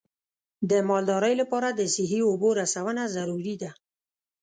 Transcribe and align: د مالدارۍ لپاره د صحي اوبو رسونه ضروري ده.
د 0.69 0.71
مالدارۍ 0.89 1.33
لپاره 1.41 1.69
د 1.71 1.81
صحي 1.93 2.19
اوبو 2.29 2.49
رسونه 2.61 3.01
ضروري 3.15 3.55
ده. 3.61 3.71